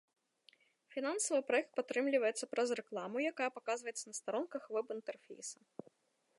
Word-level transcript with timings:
Фінансава 0.93 1.41
праект 1.49 1.71
падтрымліваецца 1.81 2.49
праз 2.53 2.67
рэкламу, 2.81 3.17
якая 3.33 3.49
паказваецца 3.59 4.01
на 4.09 4.15
старонках 4.21 4.63
веб-інтэрфейса. 4.77 5.57